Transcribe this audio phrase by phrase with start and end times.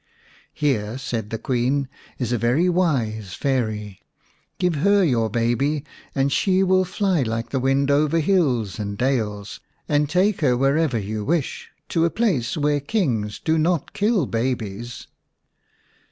[0.55, 4.01] "Here," said the Queen, "is a very wise Fairy.
[4.57, 5.85] Give her your baby
[6.15, 10.97] and she will fly like the wind over hills and dales, and take her wherever
[10.97, 15.05] you wish, to a place where kings do not kill babies."